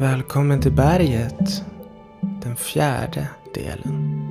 Välkommen 0.00 0.60
till 0.60 0.72
berget. 0.72 1.64
Den 2.20 2.56
fjärde 2.56 3.28
delen. 3.54 4.22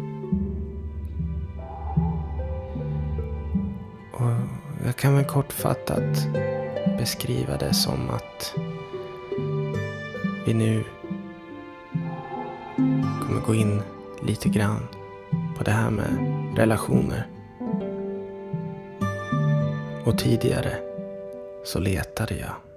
Och 4.14 4.32
jag 4.86 4.96
kan 4.96 5.16
väl 5.16 5.26
kortfattat 5.26 6.28
beskriva 6.98 7.58
det 7.58 7.74
som 7.74 8.10
att 8.10 8.54
vi 10.46 10.54
nu 10.54 10.84
kommer 13.28 13.42
gå 13.48 13.56
in 13.56 13.82
lite 14.24 14.50
grann 14.50 14.88
på 15.58 15.64
det 15.64 15.72
här 15.72 15.90
med 15.90 16.18
relationer. 16.58 17.28
Och 20.06 20.18
tidigare 20.18 20.74
så 21.66 21.80
letade 21.80 22.36
jag 22.36 22.69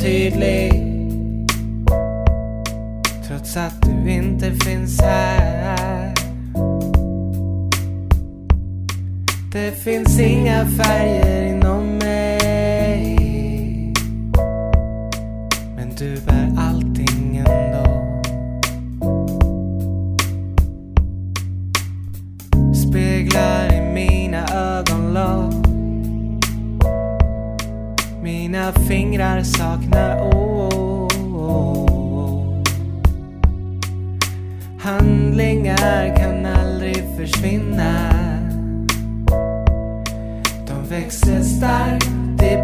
tydlig. 0.00 0.72
Trots 3.28 3.56
att 3.56 3.82
du 3.82 4.10
inte 4.10 4.52
finns 4.52 5.00
här. 5.00 6.14
Det 9.52 9.72
finns 9.84 10.20
inga 10.20 10.66
färger 10.66 11.59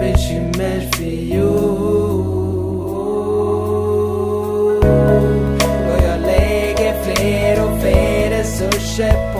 det 0.06 0.12
är 0.12 0.14
bekymmersfri 0.14 1.40
Och 5.88 6.02
jag 6.04 6.20
lägger 6.20 7.02
fler 7.02 7.64
och 7.64 7.80
fler 7.80 8.30
resurser 8.30 9.35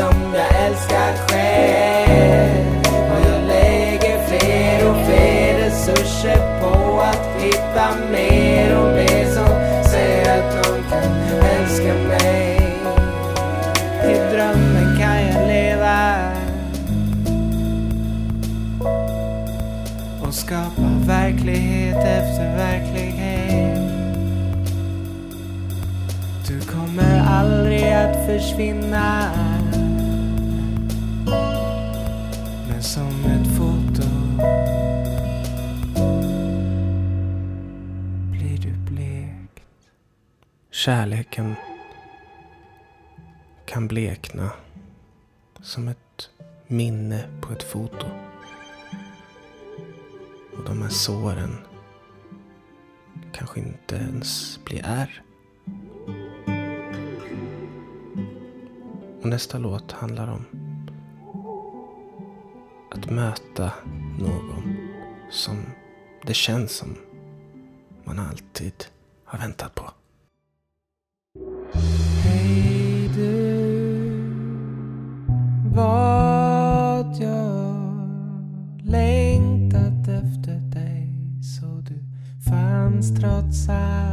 som 0.00 0.34
jag 0.34 0.66
älskar 0.66 1.12
själv. 1.28 2.80
Och 3.12 3.20
jag 3.30 3.46
lägger 3.46 4.26
fler 4.28 4.90
och 4.90 5.06
fler 5.06 5.58
resurser 5.58 6.60
på 6.60 7.00
att 7.00 7.42
hitta 7.42 7.86
mer 8.12 8.78
och 8.78 8.94
mer 8.94 9.24
som 9.24 9.48
säger 9.90 10.38
att 10.38 10.54
någon 10.54 10.82
kan 10.90 11.48
älska 11.60 11.94
mig. 11.94 12.60
Till 14.02 14.34
drömmen 14.34 14.98
kan 14.98 15.26
jag 15.26 15.46
leva 15.46 16.16
och 20.22 20.34
skapa 20.34 20.82
verklighet 21.06 21.96
efter 21.96 22.56
verklighet. 22.56 23.78
Du 26.48 26.60
kommer 26.60 27.20
aldrig 27.28 27.92
att 27.92 28.26
försvinna. 28.26 29.59
Som 32.94 33.24
ett 33.24 33.56
foto 33.56 34.08
blir 38.30 38.58
du 38.58 38.92
blekt. 38.92 39.62
Kärleken 40.70 41.54
kan 43.66 43.88
blekna 43.88 44.50
som 45.60 45.88
ett 45.88 46.30
minne 46.66 47.24
på 47.40 47.52
ett 47.52 47.62
foto. 47.62 48.06
Och 50.56 50.64
de 50.64 50.82
här 50.82 50.88
såren 50.88 51.56
kanske 53.32 53.60
inte 53.60 53.96
ens 53.96 54.60
blir 54.64 54.82
ärr. 54.84 55.22
Och 59.22 59.28
nästa 59.28 59.58
låt 59.58 59.92
handlar 59.92 60.28
om 60.28 60.59
att 62.90 63.10
möta 63.10 63.72
någon 64.18 64.76
som 65.30 65.56
det 66.26 66.34
känns 66.34 66.72
som 66.76 66.96
man 68.04 68.18
alltid 68.18 68.84
har 69.24 69.38
väntat 69.38 69.74
på. 69.74 69.90
Hej 72.24 73.10
du, 73.14 74.10
vad 75.74 77.16
jag 77.20 77.76
längtat 78.82 80.08
efter 80.08 80.60
dig 80.60 81.08
så 81.42 81.66
du 81.66 82.04
fanns 82.50 83.20
trots 83.20 83.68
allt. 83.68 84.09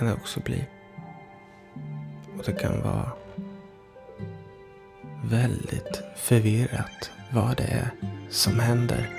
kan 0.00 0.08
det 0.08 0.14
också 0.14 0.40
bli. 0.40 0.64
Och 2.38 2.44
det 2.44 2.52
kan 2.52 2.82
vara 2.82 3.10
väldigt 5.24 6.02
förvirrat 6.16 7.10
vad 7.32 7.56
det 7.56 7.62
är 7.62 7.90
som 8.30 8.60
händer. 8.60 9.10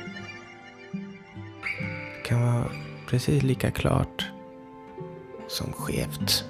Det 2.17 2.23
kan 2.25 2.41
vara 2.41 2.71
precis 3.07 3.43
lika 3.43 3.71
klart 3.71 4.31
som 5.47 5.73
skevt. 5.73 6.45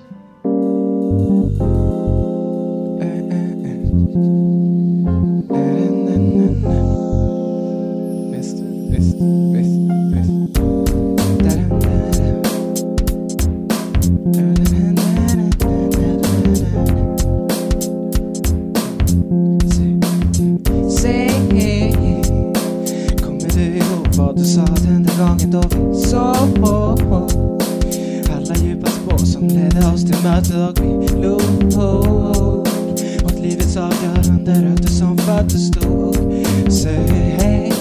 som 29.25 29.47
ledde 29.47 29.87
oss 29.87 30.05
till 30.05 30.23
möte 30.23 30.57
och 30.57 30.79
vi 30.79 31.07
log 31.07 31.77
åt 33.25 33.39
livets 33.41 33.77
avgörande 33.77 34.53
rötter 34.53 34.89
som 34.89 35.17
föddes 35.17 35.71
då. 35.71 36.13
Säg, 36.71 37.37
hej, 37.39 37.73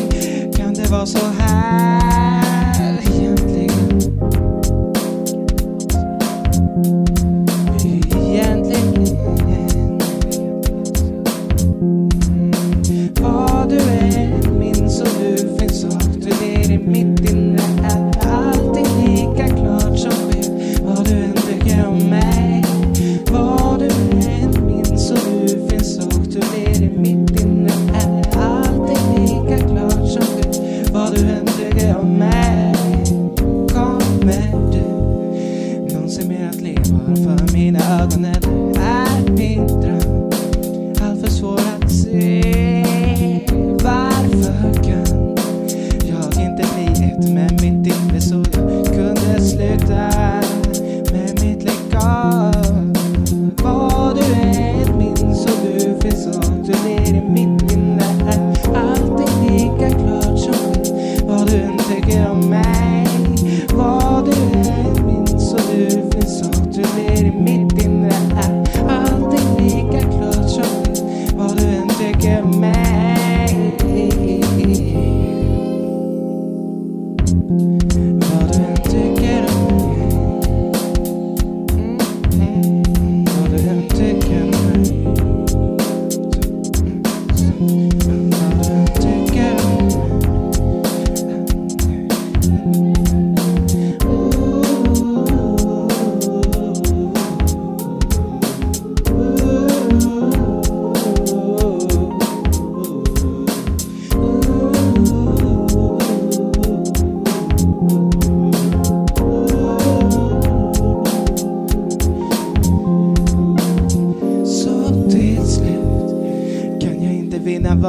kan 0.57 0.75
det 0.75 0.91
vara 0.91 1.07
så 1.07 1.27
här? 1.39 2.40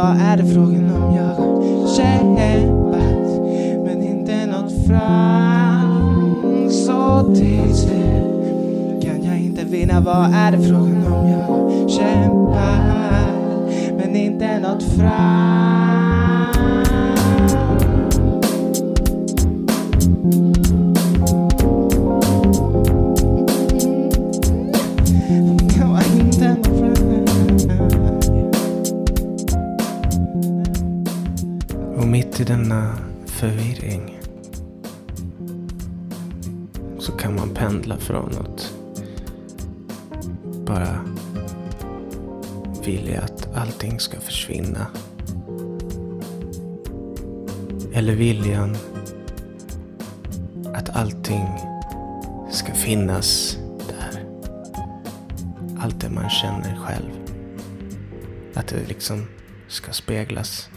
vad 0.01 0.21
är 0.21 0.37
det 0.37 0.45
frågan 0.45 0.95
om? 0.95 1.15
Jag 1.15 1.35
har 1.35 1.87
kämpat 1.95 3.43
men 3.85 4.03
inte 4.03 4.45
nått 4.45 4.87
fram. 4.87 6.69
Så 6.69 7.33
till 7.35 7.75
slut 7.75 9.03
kan 9.03 9.23
jag 9.23 9.39
inte 9.39 9.63
vinna. 9.63 10.01
Vad 10.01 10.33
är 10.33 10.51
det 10.51 10.61
frågan 10.61 11.13
om? 11.13 11.29
Jag 11.29 11.39
har 11.47 11.89
kämpat 11.89 13.27
men 13.97 14.15
inte 14.15 14.59
nått 14.59 14.83
fram. 14.83 15.90
försvinna. 44.51 44.87
Eller 47.93 48.15
viljan 48.15 48.77
att 50.73 50.89
allting 50.89 51.47
ska 52.51 52.73
finnas 52.73 53.57
där. 53.87 54.25
Allt 55.79 56.01
det 56.01 56.09
man 56.09 56.29
känner 56.29 56.75
själv. 56.75 57.11
Att 58.53 58.67
det 58.67 58.87
liksom 58.87 59.27
ska 59.67 59.91
speglas 59.91 60.69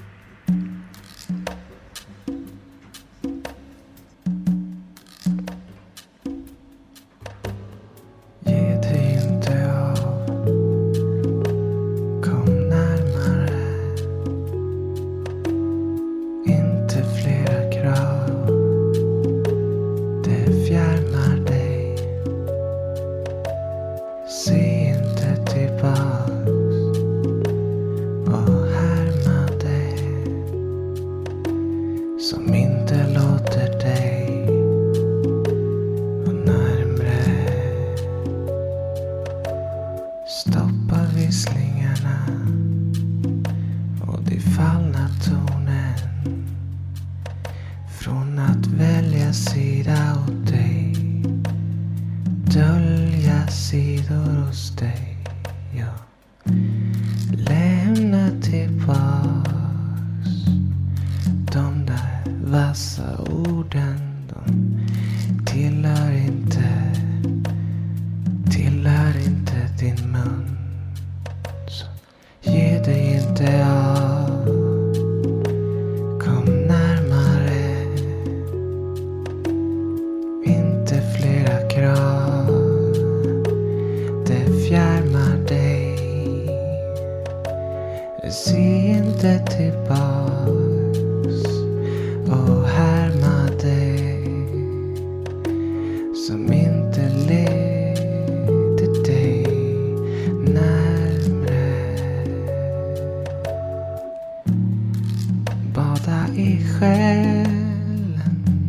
i 106.36 106.64
själen 106.64 107.46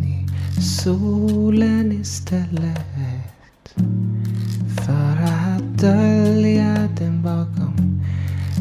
i 0.04 0.28
solen 0.62 1.92
istället. 1.92 3.76
För 4.86 5.24
att 5.24 5.82
dölja 5.82 6.90
den 6.98 7.24
bakom 7.24 8.02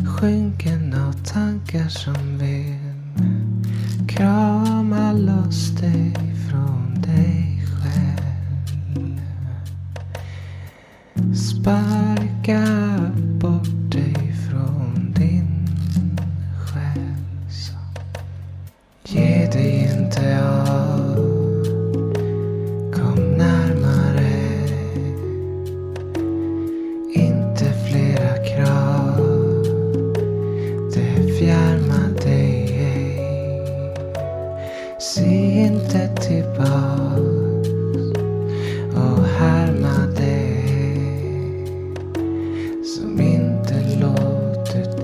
skynken 0.06 0.94
av 0.94 1.12
tankar 1.12 1.88
som 1.88 2.23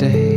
day. 0.00 0.29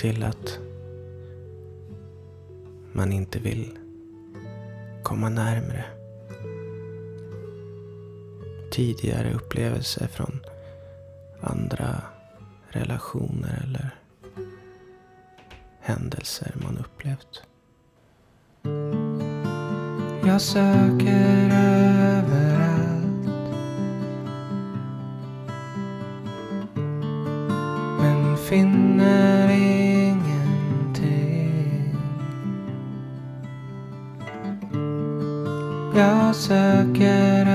till 0.00 0.24
att 0.24 0.58
man 2.92 3.12
inte 3.12 3.38
vill 3.38 3.78
komma 5.02 5.28
närmre. 5.28 5.84
Tidigare 8.70 9.34
upplevelser 9.34 10.06
från 10.06 10.40
andra 11.40 12.02
relationer 12.68 13.62
eller 13.64 13.94
händelser 15.80 16.54
man 16.62 16.78
upplevt. 16.78 17.42
Jag 20.26 20.40
söker 20.40 21.50
överallt 22.16 23.26
men 28.00 28.36
finner 28.36 29.19
forget 36.50 37.49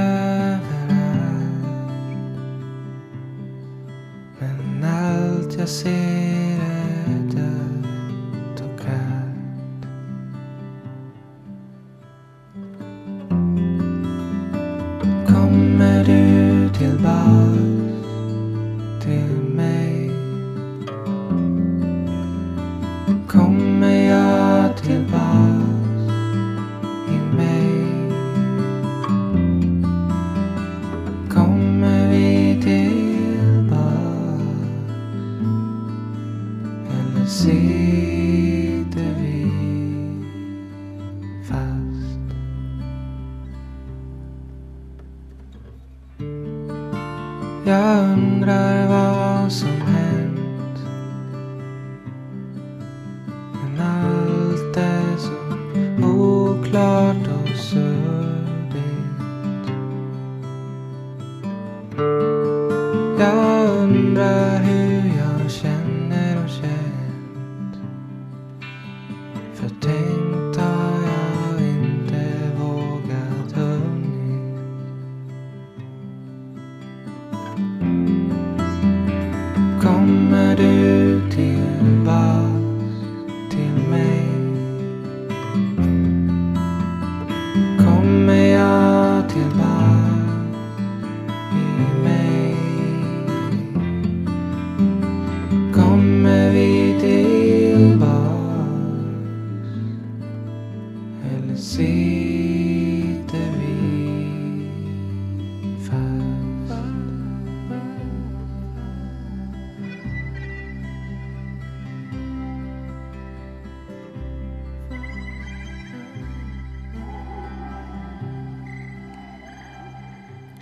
see. 37.28 38.65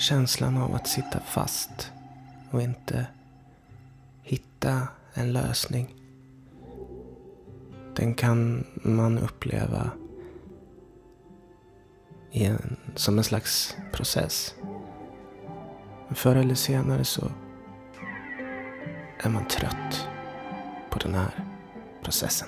Känslan 0.04 0.58
av 0.58 0.76
att 0.76 0.88
sitta 0.88 1.20
fast 1.20 1.92
och 2.52 2.62
inte 2.62 3.08
hitta 4.22 4.88
en 5.14 5.34
lösning. 5.34 5.96
Den 7.96 8.14
kan 8.14 8.68
man 8.74 9.18
uppleva 9.18 9.92
en, 12.32 12.76
som 12.96 13.18
en 13.18 13.24
slags 13.24 13.78
process. 13.94 14.56
Förr 16.12 16.36
eller 16.36 16.56
senare 16.56 17.06
så 17.06 17.32
är 19.20 19.30
man 19.30 19.48
trött 19.48 20.08
på 20.90 21.00
den 21.00 21.16
här 21.16 21.46
processen. 22.04 22.48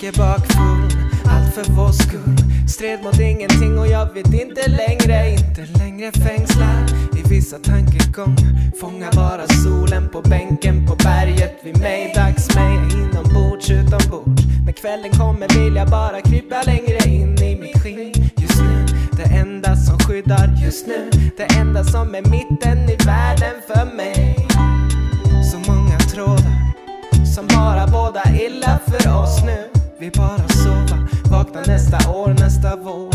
Tanke 0.00 0.18
bakfull, 0.18 0.88
allt 1.24 1.54
för 1.54 1.72
vår 1.72 1.92
skull. 1.92 2.36
Stred 2.68 3.02
mot 3.04 3.20
ingenting 3.20 3.78
och 3.78 3.86
jag 3.86 4.14
vet 4.14 4.34
inte 4.34 4.68
längre, 4.68 5.30
inte 5.30 5.66
längre 5.78 6.12
fängslad 6.12 6.90
i 7.16 7.28
vissa 7.28 7.58
tankegångar. 7.58 8.78
Fångar 8.80 9.12
bara 9.12 9.46
solen 9.48 10.08
på 10.08 10.20
bänken 10.22 10.86
på 10.86 10.94
berget 10.94 11.60
vid 11.64 11.78
mig. 11.78 12.12
Dags 12.14 12.54
mig 12.54 12.76
inombords, 12.92 13.70
utombords. 13.70 14.42
När 14.64 14.72
kvällen 14.72 15.10
kommer 15.10 15.48
vill 15.48 15.76
jag 15.76 15.88
bara 15.90 16.20
krypa 16.20 16.62
längre 16.62 17.08
in 17.08 17.42
i 17.42 17.56
mitt 17.60 17.82
skinn. 17.82 18.12
Just 18.36 18.60
nu, 18.60 18.86
det 19.16 19.34
enda 19.36 19.76
som 19.76 19.98
skyddar 19.98 20.64
just 20.64 20.86
nu. 20.86 21.10
Det 21.36 21.56
enda 21.58 21.84
som 21.84 22.14
är 22.14 22.22
mitten 22.22 22.90
i 22.90 22.96
världen 23.06 23.54
för 23.66 23.96
mig. 23.96 24.46
Så 25.52 25.72
många 25.72 25.98
trådar 25.98 26.56
som 27.36 27.46
bara 27.46 27.86
båda 27.86 28.22
illa 28.34 28.80
för 28.86 29.22
oss 29.22 29.42
nu. 29.44 29.75
Vill 29.98 30.12
bara 30.12 30.48
sova, 30.48 31.08
vakna 31.30 31.62
nästa 31.66 32.10
år, 32.10 32.28
nästa 32.28 32.76
vår. 32.76 33.05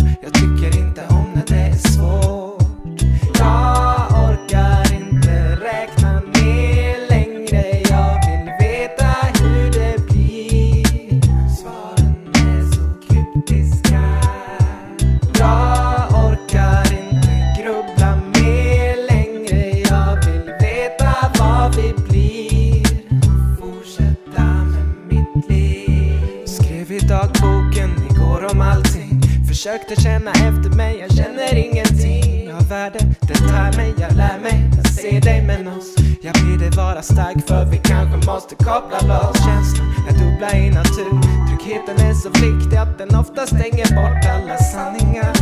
Försökte 29.81 30.03
känna 30.03 30.31
efter 30.31 30.69
mig, 30.77 30.99
jag 30.99 31.15
känner 31.15 31.55
ingenting 31.55 32.53
av 32.53 32.67
värde. 32.67 32.99
Det 33.19 33.33
tär 33.33 33.77
mig, 33.77 33.93
jag 33.97 34.15
lär 34.15 34.39
mig 34.39 34.69
jag 34.77 34.93
ser 34.93 35.21
dig 35.21 35.41
med 35.41 35.67
oss. 35.67 35.95
Jag 36.21 36.33
ber 36.33 36.57
dig 36.59 36.69
vara 36.69 37.01
stark 37.01 37.47
för 37.47 37.65
vi 37.65 37.77
kanske 37.77 38.31
måste 38.31 38.55
koppla 38.55 38.99
loss. 39.01 39.45
Känslan, 39.45 39.87
är 40.09 40.13
dubbla 40.13 40.51
i 40.57 40.69
natur. 40.69 41.21
Tryggheten 41.47 42.07
är 42.07 42.13
så 42.13 42.29
viktig 42.29 42.77
att 42.77 42.97
den 42.97 43.15
ofta 43.15 43.47
stänger 43.47 43.87
bort 43.95 44.25
alla 44.35 44.57
sanningar. 44.57 45.33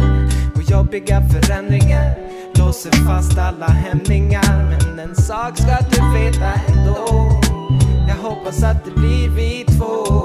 Och 0.56 0.62
jobbiga 0.62 1.22
förändringar 1.22 2.16
låser 2.56 2.92
fast 3.08 3.38
alla 3.38 3.68
hämningar. 3.68 4.70
Men 4.70 5.00
en 5.00 5.16
sak 5.16 5.58
ska 5.58 5.78
du 5.92 6.20
veta 6.20 6.52
ändå. 6.68 7.42
Jag 8.08 8.30
hoppas 8.30 8.64
att 8.64 8.86
det 8.86 8.92
blir 8.92 9.30
vi 9.30 9.66
två. 9.78 10.19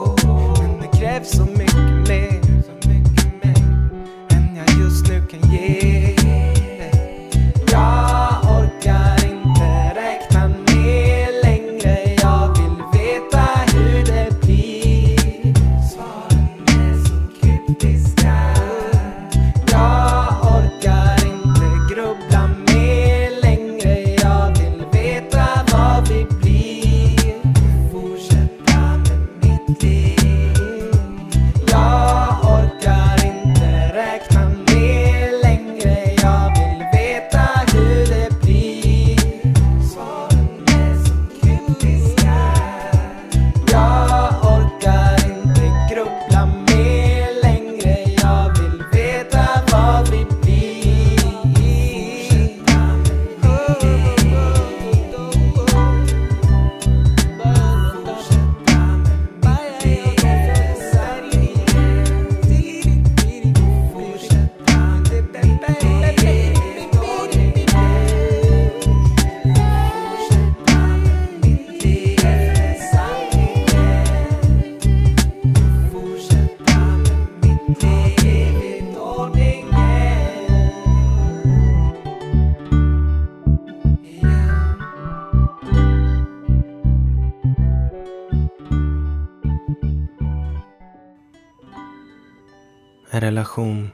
En 93.15 93.21
relation 93.21 93.91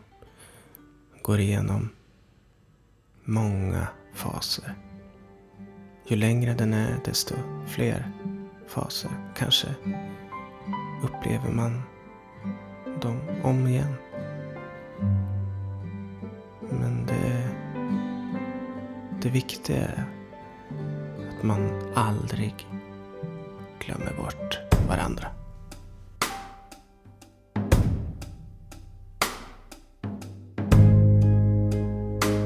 går 1.22 1.40
igenom 1.40 1.88
många 3.24 3.88
faser. 4.14 4.74
Ju 6.06 6.16
längre 6.16 6.54
den 6.54 6.74
är, 6.74 7.00
desto 7.04 7.34
fler 7.66 8.12
faser 8.68 9.10
kanske 9.36 9.68
upplever 11.02 11.52
man 11.52 11.82
dem 13.02 13.20
om 13.42 13.66
igen. 13.66 13.94
Men 16.70 17.06
det, 17.06 17.48
det 19.22 19.28
viktiga 19.28 19.78
är 19.78 20.04
att 21.30 21.42
man 21.42 21.92
aldrig 21.94 22.68
glömmer 23.78 24.14
bort 24.16 24.58
varandra. 24.88 25.39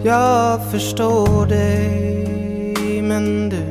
Jag 0.07 0.71
förstår 0.71 1.47
dig 1.47 3.03
men 3.03 3.49
du 3.49 3.63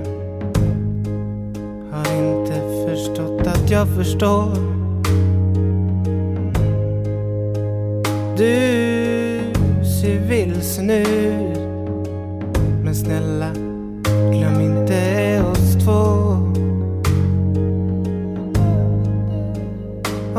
har 1.92 2.16
inte 2.18 2.62
förstått 2.88 3.48
att 3.48 3.70
jag 3.70 3.88
förstår. 3.88 4.56
Du 8.38 8.56
ser 10.02 10.20
vilsen 10.20 10.90
ut 10.90 12.08
men 12.84 12.96
snälla 12.96 13.52
glöm 14.32 14.62
inte 14.62 15.42
oss 15.52 15.86
två. 15.86 16.02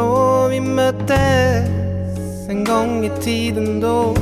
Och 0.03 0.53
vi 0.53 0.61
möttes 0.61 2.49
en 2.49 2.65
gång 2.65 3.05
i 3.05 3.11
tiden 3.23 3.81
då 3.81 4.15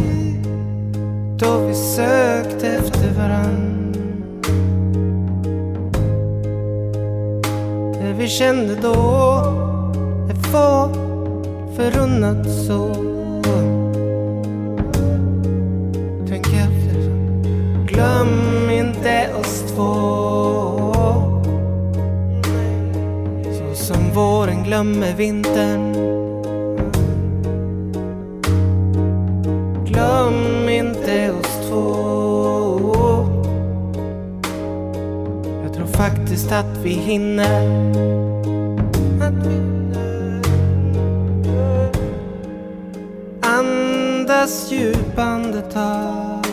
då 1.43 1.59
vi 1.67 1.75
sökte 1.75 2.69
efter 2.69 3.15
varann. 3.19 3.93
Det 7.93 8.13
vi 8.19 8.29
kände 8.29 8.75
då 8.83 8.95
är 10.31 10.35
få 10.35 10.89
förunnat 11.77 12.51
så. 12.67 12.95
Tänk 16.29 16.47
efter, 16.47 16.97
glöm 17.87 18.71
inte 18.71 19.35
oss 19.41 19.65
två. 19.75 19.93
Så 23.53 23.75
som 23.75 24.11
våren 24.15 24.65
glömmer 24.65 25.15
vintern. 25.15 25.92
Faktiskt 36.33 36.53
att 36.53 36.77
vi 36.83 36.91
hinner. 36.91 37.63
Andas 43.41 44.73
djup 44.73 45.19
andetag. 45.19 46.47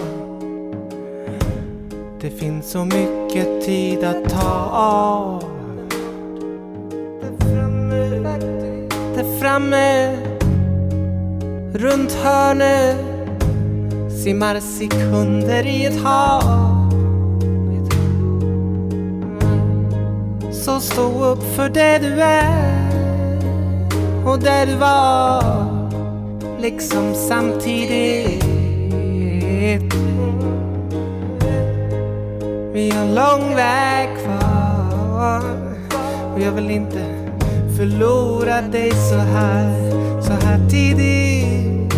Det 2.21 2.29
finns 2.29 2.71
så 2.71 2.85
mycket 2.85 3.65
tid 3.65 4.03
att 4.03 4.29
ta 4.29 4.69
av. 4.73 5.43
Där 9.15 9.39
framme 9.39 10.17
runt 11.73 12.11
hörnet 12.11 12.97
simmar 14.23 14.59
sekunder 14.59 15.67
i 15.67 15.85
ett 15.85 16.01
hav. 16.01 16.78
Så 20.69 20.79
stå 20.79 21.25
upp 21.25 21.43
för 21.55 21.69
det 21.69 21.97
du 21.97 22.21
är 22.21 22.89
och 24.25 24.39
det 24.39 24.65
du 24.65 24.75
var 24.75 25.43
liksom 26.61 27.15
samtidigt. 27.15 28.43
Vi 32.73 32.89
har 32.89 33.05
lång 33.05 33.55
väg 33.55 34.09
kvar 34.23 35.43
och 36.33 36.39
jag 36.41 36.51
vill 36.51 36.69
inte 36.69 37.05
förlora 37.77 38.61
dig 38.61 38.91
så 38.91 39.15
här, 39.15 39.91
så 40.21 40.31
här 40.31 40.69
tidigt. 40.69 41.93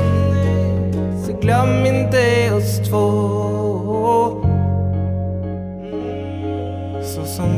Så 1.26 1.34
glöm 1.42 1.86
inte 1.86 2.52
oss 2.54 2.90
två. 2.90 3.41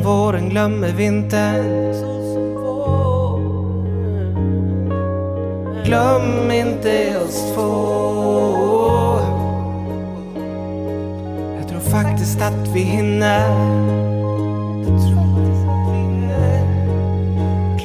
Våren 0.04 0.48
glömmer 0.48 0.92
vintern. 0.92 1.94
Glöm 5.84 6.50
inte 6.50 7.20
oss 7.24 7.54
två. 7.54 7.70
Jag 11.58 11.68
tror 11.68 11.80
faktiskt 11.80 12.42
att 12.42 12.68
vi 12.74 12.80
hinner. 12.80 13.48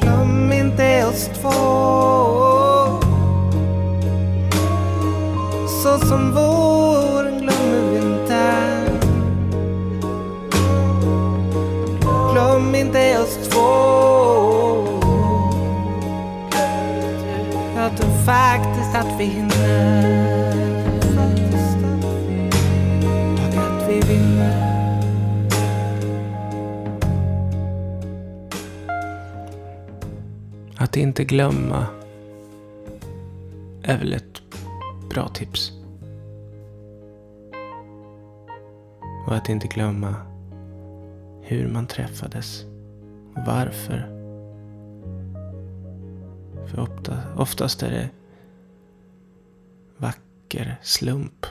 Glöm 0.00 0.52
inte 0.52 1.06
oss 1.06 1.30
två. 1.42 1.50
Så 5.82 6.06
som 6.06 6.34
vår 6.34 6.49
Att 30.90 30.96
inte 30.96 31.24
glömma 31.24 31.86
är 33.82 33.98
väl 33.98 34.12
ett 34.12 34.42
bra 35.10 35.28
tips. 35.28 35.72
Och 39.26 39.36
att 39.36 39.48
inte 39.48 39.66
glömma 39.66 40.14
hur 41.42 41.68
man 41.72 41.86
träffades. 41.86 42.64
och 43.34 43.46
Varför. 43.46 43.98
För 46.66 46.80
ofta, 46.80 47.34
oftast 47.36 47.82
är 47.82 47.90
det 47.90 48.10
vacker 49.96 50.76
slump 50.82 51.46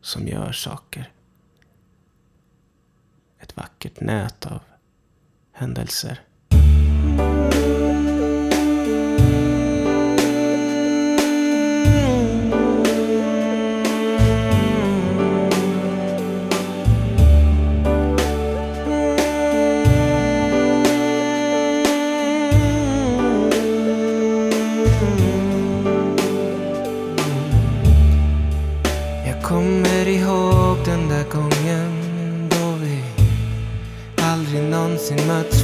som 0.00 0.28
gör 0.28 0.52
saker. 0.52 1.12
Ett 3.38 3.56
vackert 3.56 4.00
nät 4.00 4.46
av 4.46 4.60
händelser. 5.52 6.20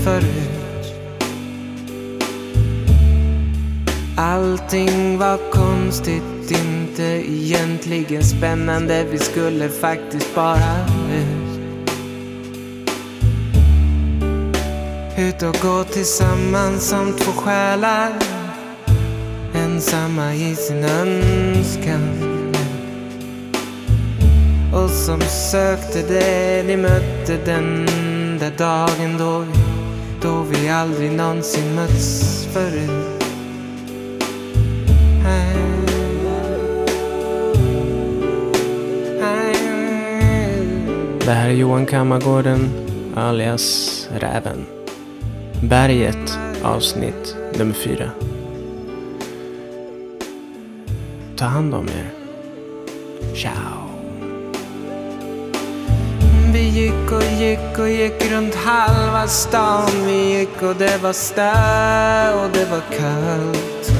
Förut. 0.07 0.95
Allting 4.16 5.19
var 5.19 5.51
konstigt, 5.51 6.51
inte 6.51 7.03
egentligen 7.03 8.25
spännande. 8.25 9.05
Vi 9.11 9.19
skulle 9.19 9.69
faktiskt 9.69 10.35
bara 10.35 10.87
ut. 11.12 11.61
Ut 15.19 15.42
och 15.42 15.57
gå 15.62 15.85
tillsammans 15.85 16.88
som 16.88 17.12
två 17.12 17.33
själar. 17.33 18.12
Ensamma 19.55 20.35
i 20.35 20.57
sin 20.57 20.85
önskan. 20.85 22.03
Och 24.75 24.90
som 24.90 25.21
sökte 25.21 26.03
det 26.09 26.66
ni 26.66 26.77
mötte 26.77 27.38
den 27.45 27.87
där 28.38 28.53
dagen 28.59 29.19
då 29.19 29.38
vi, 29.38 29.65
då 30.27 30.43
vi 30.43 30.69
aldrig 30.69 31.12
någonsin 31.12 31.75
mötts 31.75 32.47
förut. 32.53 33.23
Det 41.25 41.33
här 41.33 41.49
är 41.49 41.53
Johan 41.53 41.87
Kammargården 41.87 42.71
alias 43.17 44.09
Räven. 44.12 44.67
Berget 45.62 46.39
avsnitt 46.62 47.37
nummer 47.59 47.75
fyra. 47.75 48.11
Ta 51.37 51.45
hand 51.45 51.75
om 51.75 51.89
er. 51.89 52.11
Ciao. 53.35 53.76
Gick 57.07 57.12
och 57.12 57.23
gick 57.23 57.79
och 57.79 57.88
gick 57.88 58.33
runt 58.33 58.55
halva 58.55 59.27
stan. 59.27 59.90
Vi 60.07 60.38
gick 60.38 60.62
och 60.62 60.77
det 60.77 61.03
var 61.03 61.12
stö 61.12 62.45
och 62.45 62.51
det 62.53 62.64
var 62.64 62.83
kallt. 62.99 63.90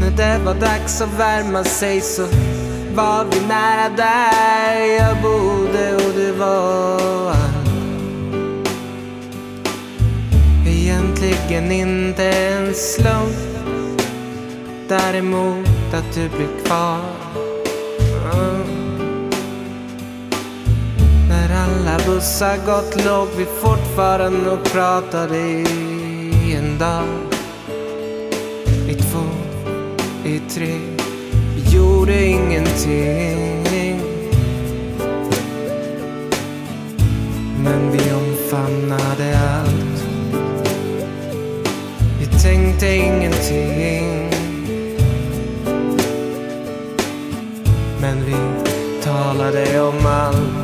När 0.00 0.10
det 0.10 0.44
var 0.44 0.54
dags 0.54 1.00
att 1.00 1.18
värma 1.18 1.64
sig 1.64 2.00
så 2.00 2.22
var 2.94 3.24
vi 3.24 3.40
nära 3.48 3.88
där 3.96 4.84
jag 5.00 5.22
bodde 5.22 5.94
och 5.94 6.12
det 6.16 6.32
var 6.32 7.30
allt. 7.30 8.68
Egentligen 10.66 11.72
inte 11.72 12.24
en 12.24 12.74
slump 12.74 13.54
Däremot 14.88 15.94
att 15.94 16.14
du 16.14 16.28
blev 16.28 16.64
kvar. 16.64 17.23
Bussar 22.06 22.56
gått 22.66 23.04
låg 23.04 23.28
vi 23.36 23.44
fortfarande 23.44 24.50
och 24.50 24.64
pratade 24.64 25.38
i 25.38 26.54
en 26.54 26.78
dag. 26.78 27.04
I 28.88 28.94
två, 28.94 29.24
i 30.24 30.38
tre 30.38 30.78
Vi 31.54 31.76
gjorde 31.76 32.24
ingenting. 32.24 33.64
Men 37.62 37.92
vi 37.92 38.12
omfamnade 38.12 39.38
allt. 39.38 40.04
Vi 42.20 42.26
tänkte 42.42 42.94
ingenting. 42.94 44.30
Men 48.00 48.24
vi 48.24 48.36
talade 49.02 49.80
om 49.80 50.06
allt. 50.06 50.63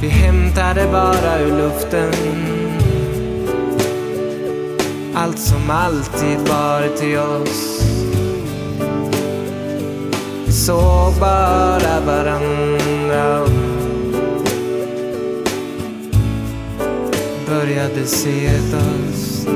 Vi 0.00 0.08
hämtade 0.08 0.88
bara 0.92 1.40
ur 1.40 1.56
luften. 1.56 2.12
Allt 5.14 5.38
som 5.38 5.70
alltid 5.70 6.38
varit 6.48 6.96
till 6.96 7.18
oss. 7.18 7.82
Vi 10.46 10.52
såg 10.52 11.14
bara 11.20 12.00
varandra 12.06 13.40
och 13.42 13.50
började 17.48 18.06
se 18.06 18.48
oss. 18.48 19.46